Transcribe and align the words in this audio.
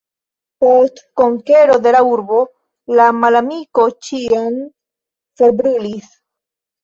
Post 0.63 1.01
konkero 1.19 1.75
de 1.87 1.91
la 1.95 1.99
urbo, 2.13 2.39
la 2.99 3.05
malamiko 3.23 3.85
ĉion 4.07 4.57
forbrulis. 5.41 6.09